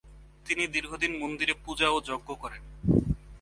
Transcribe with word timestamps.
তিনি 0.45 0.63
দীর্ঘদিন 0.67 1.11
মন্দিরে 1.21 1.53
পূজা 1.65 1.87
ও 1.89 1.97
যজ্ঞ 2.01 2.29
করেন। 2.33 2.63